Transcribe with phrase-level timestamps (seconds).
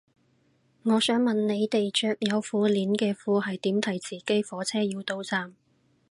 [0.81, 5.53] 我想問你哋着有褲鏈嘅褲係點提自己火車要到站